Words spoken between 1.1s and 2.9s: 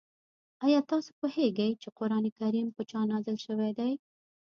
پوهېږئ چې قرآن کریم په